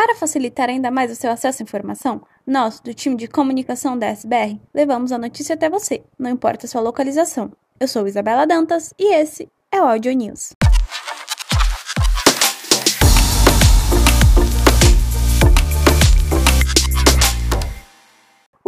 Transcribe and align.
Para 0.00 0.14
facilitar 0.14 0.68
ainda 0.68 0.92
mais 0.92 1.10
o 1.10 1.16
seu 1.16 1.28
acesso 1.28 1.60
à 1.60 1.64
informação, 1.64 2.22
nós, 2.46 2.78
do 2.78 2.94
time 2.94 3.16
de 3.16 3.26
comunicação 3.26 3.98
da 3.98 4.06
SBR, 4.06 4.56
levamos 4.72 5.10
a 5.10 5.18
notícia 5.18 5.56
até 5.56 5.68
você, 5.68 6.04
não 6.16 6.30
importa 6.30 6.66
a 6.66 6.68
sua 6.68 6.80
localização. 6.80 7.50
Eu 7.80 7.88
sou 7.88 8.06
Isabela 8.06 8.46
Dantas 8.46 8.94
e 8.96 9.12
esse 9.12 9.50
é 9.72 9.82
o 9.82 9.88
Audio 9.88 10.12
News. 10.12 10.52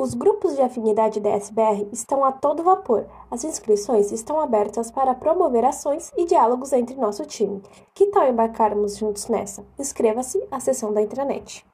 Os 0.01 0.15
grupos 0.15 0.57
de 0.57 0.63
afinidade 0.63 1.21
da 1.21 1.29
SBR 1.29 1.87
estão 1.93 2.25
a 2.25 2.33
todo 2.33 2.63
vapor. 2.63 3.07
As 3.31 3.45
inscrições 3.45 4.11
estão 4.11 4.41
abertas 4.41 4.91
para 4.91 5.15
promover 5.15 5.63
ações 5.63 6.11
e 6.17 6.25
diálogos 6.25 6.73
entre 6.73 6.97
nosso 6.97 7.27
time. 7.27 7.61
Que 7.95 8.07
tal 8.07 8.27
embarcarmos 8.27 8.97
juntos 8.97 9.29
nessa? 9.29 9.63
Inscreva-se 9.79 10.43
à 10.51 10.59
sessão 10.59 10.91
da 10.91 11.03
intranet. 11.03 11.67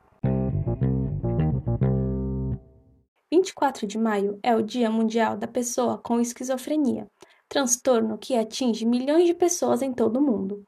24 3.33 3.87
de 3.87 3.97
maio 3.97 4.41
é 4.43 4.57
o 4.57 4.61
Dia 4.61 4.91
Mundial 4.91 5.37
da 5.37 5.47
Pessoa 5.47 5.97
com 5.97 6.19
Esquizofrenia, 6.19 7.07
transtorno 7.49 8.19
que 8.19 8.35
atinge 8.35 8.85
milhões 8.85 9.27
de 9.27 9.35
pessoas 9.35 9.83
em 9.83 9.93
todo 9.93 10.17
o 10.17 10.21
mundo. 10.21 10.65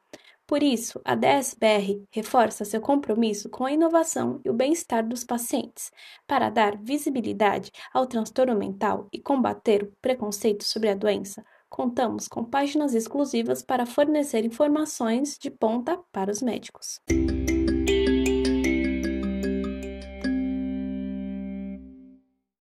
Por 0.49 0.63
isso, 0.63 0.99
a 1.05 1.15
DSBR 1.15 2.03
reforça 2.11 2.65
seu 2.65 2.81
compromisso 2.81 3.51
com 3.51 3.67
a 3.67 3.71
inovação 3.71 4.41
e 4.43 4.49
o 4.49 4.55
bem-estar 4.55 5.07
dos 5.07 5.23
pacientes, 5.23 5.91
para 6.27 6.49
dar 6.49 6.75
visibilidade 6.79 7.71
ao 7.93 8.07
transtorno 8.07 8.57
mental 8.57 9.07
e 9.13 9.21
combater 9.21 9.83
o 9.83 9.93
preconceito 10.01 10.65
sobre 10.65 10.89
a 10.89 10.95
doença. 10.95 11.45
Contamos 11.69 12.27
com 12.27 12.43
páginas 12.43 12.95
exclusivas 12.95 13.63
para 13.63 13.85
fornecer 13.85 14.43
informações 14.43 15.37
de 15.39 15.51
ponta 15.51 16.01
para 16.11 16.33
os 16.33 16.41
médicos. 16.41 16.99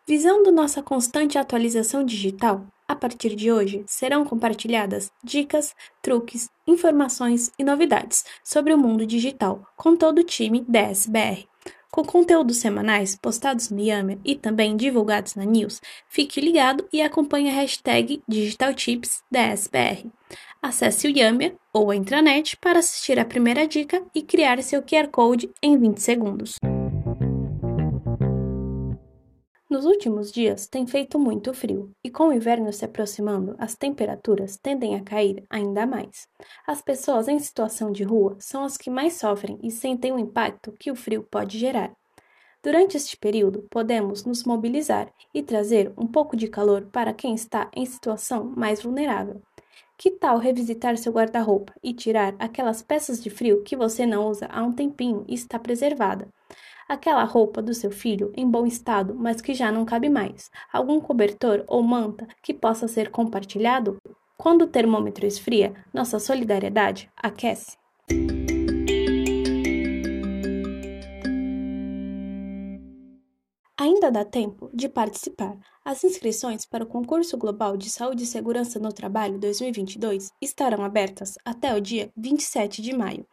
Visando 0.07 0.53
nossa 0.53 0.81
constante 0.81 1.37
atualização 1.37 2.05
digital, 2.05 2.65
a 2.87 2.95
partir 2.95 3.35
de 3.35 3.51
hoje, 3.51 3.83
serão 3.87 4.25
compartilhadas 4.25 5.11
dicas, 5.23 5.75
truques, 6.01 6.49
informações 6.67 7.51
e 7.57 7.63
novidades 7.63 8.25
sobre 8.43 8.73
o 8.73 8.77
mundo 8.77 9.05
digital 9.05 9.65
com 9.75 9.95
todo 9.95 10.19
o 10.19 10.23
time 10.23 10.65
DSBR. 10.67 11.47
Com 11.91 12.03
conteúdos 12.03 12.57
semanais 12.57 13.15
postados 13.15 13.69
no 13.69 13.79
Yammer 13.79 14.17
e 14.25 14.35
também 14.35 14.75
divulgados 14.75 15.35
na 15.35 15.45
News, 15.45 15.79
fique 16.09 16.41
ligado 16.41 16.87
e 16.91 17.03
acompanhe 17.03 17.51
a 17.51 17.53
hashtag 17.53 18.23
DigitalTipsDSBR. 18.27 20.09
Acesse 20.59 21.07
o 21.07 21.15
Yammer 21.15 21.55
ou 21.71 21.91
a 21.91 21.95
intranet 21.95 22.57
para 22.57 22.79
assistir 22.79 23.19
a 23.19 23.25
primeira 23.25 23.67
dica 23.67 24.03
e 24.15 24.23
criar 24.23 24.61
seu 24.63 24.81
QR 24.81 25.07
Code 25.09 25.51
em 25.61 25.77
20 25.77 25.99
segundos. 25.99 26.55
Nos 29.73 29.85
últimos 29.85 30.31
dias 30.31 30.67
tem 30.67 30.85
feito 30.85 31.17
muito 31.17 31.51
frio, 31.51 31.89
e 32.03 32.11
com 32.11 32.27
o 32.27 32.31
inverno 32.31 32.71
se 32.71 32.85
aproximando, 32.85 33.55
as 33.57 33.73
temperaturas 33.73 34.55
tendem 34.55 34.93
a 34.93 35.03
cair 35.03 35.43
ainda 35.49 35.83
mais. 35.83 36.27
As 36.67 36.79
pessoas 36.79 37.27
em 37.27 37.39
situação 37.39 37.91
de 37.91 38.03
rua 38.03 38.37
são 38.39 38.63
as 38.63 38.77
que 38.77 38.91
mais 38.91 39.13
sofrem 39.13 39.57
e 39.63 39.71
sentem 39.71 40.11
o 40.11 40.19
impacto 40.19 40.71
que 40.79 40.91
o 40.91 40.95
frio 40.95 41.23
pode 41.23 41.57
gerar. 41.57 41.91
Durante 42.61 42.97
este 42.97 43.17
período, 43.17 43.65
podemos 43.71 44.23
nos 44.23 44.43
mobilizar 44.43 45.11
e 45.33 45.41
trazer 45.41 45.91
um 45.97 46.05
pouco 46.05 46.37
de 46.37 46.47
calor 46.47 46.87
para 46.91 47.11
quem 47.11 47.33
está 47.33 47.67
em 47.75 47.83
situação 47.83 48.53
mais 48.55 48.79
vulnerável. 48.79 49.41
Que 49.97 50.11
tal 50.11 50.37
revisitar 50.37 50.97
seu 50.99 51.11
guarda-roupa 51.11 51.73
e 51.81 51.95
tirar 51.95 52.35
aquelas 52.37 52.83
peças 52.83 53.23
de 53.23 53.31
frio 53.31 53.63
que 53.63 53.75
você 53.75 54.05
não 54.05 54.27
usa 54.27 54.45
há 54.51 54.61
um 54.61 54.71
tempinho 54.71 55.25
e 55.27 55.33
está 55.33 55.57
preservada? 55.57 56.27
Aquela 56.87 57.23
roupa 57.23 57.61
do 57.61 57.73
seu 57.73 57.91
filho 57.91 58.31
em 58.35 58.49
bom 58.49 58.65
estado, 58.65 59.15
mas 59.15 59.41
que 59.41 59.53
já 59.53 59.71
não 59.71 59.85
cabe 59.85 60.09
mais, 60.09 60.51
algum 60.71 60.99
cobertor 60.99 61.63
ou 61.67 61.83
manta 61.83 62.27
que 62.41 62.53
possa 62.53 62.87
ser 62.87 63.09
compartilhado? 63.09 63.97
Quando 64.37 64.63
o 64.63 64.67
termômetro 64.67 65.25
esfria, 65.25 65.73
nossa 65.93 66.19
solidariedade 66.19 67.09
aquece. 67.15 67.77
Ainda 73.83 74.11
dá 74.11 74.23
tempo 74.23 74.69
de 74.73 74.87
participar. 74.87 75.57
As 75.83 76.03
inscrições 76.03 76.65
para 76.65 76.83
o 76.83 76.87
Concurso 76.87 77.37
Global 77.37 77.75
de 77.75 77.89
Saúde 77.89 78.23
e 78.23 78.27
Segurança 78.27 78.79
no 78.79 78.93
Trabalho 78.93 79.37
2022 79.37 80.31
estarão 80.41 80.85
abertas 80.85 81.35
até 81.43 81.75
o 81.75 81.81
dia 81.81 82.09
27 82.15 82.81
de 82.81 82.95
maio. 82.95 83.27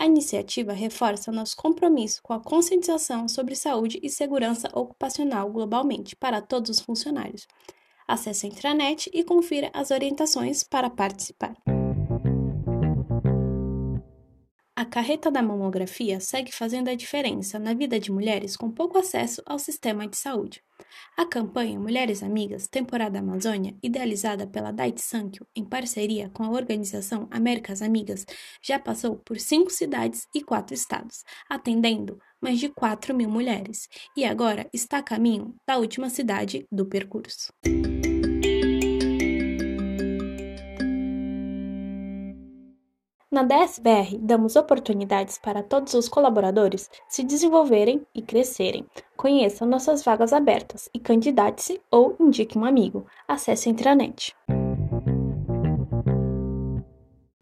A 0.00 0.06
iniciativa 0.06 0.72
reforça 0.72 1.30
nosso 1.30 1.54
compromisso 1.54 2.22
com 2.22 2.32
a 2.32 2.40
conscientização 2.40 3.28
sobre 3.28 3.54
saúde 3.54 4.00
e 4.02 4.08
segurança 4.08 4.66
ocupacional 4.72 5.52
globalmente 5.52 6.16
para 6.16 6.40
todos 6.40 6.70
os 6.70 6.80
funcionários. 6.80 7.46
Acesse 8.08 8.46
a 8.46 8.48
intranet 8.48 9.10
e 9.12 9.22
confira 9.22 9.70
as 9.74 9.90
orientações 9.90 10.64
para 10.64 10.88
participar. 10.88 11.54
A 14.74 14.86
carreta 14.86 15.30
da 15.30 15.42
mamografia 15.42 16.18
segue 16.18 16.50
fazendo 16.50 16.88
a 16.88 16.94
diferença 16.94 17.58
na 17.58 17.74
vida 17.74 18.00
de 18.00 18.10
mulheres 18.10 18.56
com 18.56 18.70
pouco 18.70 18.96
acesso 18.96 19.42
ao 19.44 19.58
sistema 19.58 20.08
de 20.08 20.16
saúde. 20.16 20.62
A 21.16 21.26
campanha 21.26 21.78
Mulheres 21.78 22.22
Amigas, 22.22 22.66
temporada 22.66 23.18
Amazônia, 23.18 23.76
idealizada 23.82 24.46
pela 24.46 24.72
Dait 24.72 25.00
Sankyo 25.00 25.46
em 25.54 25.64
parceria 25.64 26.30
com 26.30 26.42
a 26.42 26.50
organização 26.50 27.28
Américas 27.30 27.82
Amigas, 27.82 28.24
já 28.62 28.78
passou 28.78 29.16
por 29.16 29.38
cinco 29.38 29.70
cidades 29.70 30.26
e 30.34 30.42
quatro 30.42 30.74
estados, 30.74 31.24
atendendo 31.48 32.18
mais 32.40 32.58
de 32.58 32.68
4 32.68 33.14
mil 33.14 33.28
mulheres, 33.28 33.88
e 34.16 34.24
agora 34.24 34.68
está 34.72 34.98
a 34.98 35.02
caminho 35.02 35.54
da 35.66 35.76
última 35.76 36.08
cidade 36.08 36.66
do 36.72 36.86
percurso. 36.86 37.52
Na 43.32 43.44
DSBR, 43.44 44.18
damos 44.18 44.56
oportunidades 44.56 45.38
para 45.38 45.62
todos 45.62 45.94
os 45.94 46.08
colaboradores 46.08 46.90
se 47.08 47.22
desenvolverem 47.22 48.04
e 48.12 48.20
crescerem. 48.20 48.84
Conheça 49.16 49.64
nossas 49.64 50.02
vagas 50.02 50.32
abertas 50.32 50.90
e 50.92 50.98
candidate-se 50.98 51.80
ou 51.92 52.16
indique 52.18 52.58
um 52.58 52.64
amigo. 52.64 53.06
Acesse 53.28 53.68
a 53.68 53.72
intranet. 53.72 54.34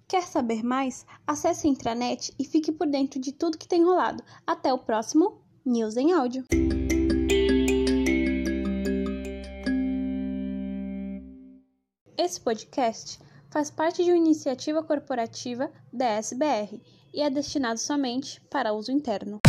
Quer 0.07 0.25
saber 0.25 0.63
mais? 0.63 1.07
Acesse 1.27 1.67
a 1.67 1.71
intranet 1.71 2.35
e 2.39 2.45
fique 2.45 2.71
por 2.71 2.87
dentro 2.87 3.19
de 3.19 3.33
tudo 3.33 3.57
que 3.57 3.67
tem 3.67 3.83
rolado. 3.83 4.23
Até 4.47 4.71
o 4.71 4.79
próximo 4.79 5.41
News 5.65 5.97
em 5.97 6.13
Áudio. 6.13 6.45
Esse 12.19 12.39
podcast 12.43 13.19
faz 13.51 13.71
parte 13.71 14.05
de 14.05 14.11
uma 14.11 14.19
iniciativa 14.19 14.83
corporativa 14.83 15.71
da 15.93 16.07
SBR 16.07 16.81
e 17.13 17.23
é 17.23 17.31
destinado 17.31 17.79
somente 17.79 18.41
para 18.51 18.73
uso 18.73 18.93
interno. 18.93 19.41